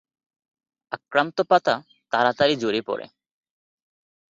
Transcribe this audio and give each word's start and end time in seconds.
আক্রান্ত 0.91 1.37
পাতা 1.41 1.75
তাড়াতাড়ি 2.13 2.55
ঝরে 2.55 2.81
পড়ে। 2.81 3.05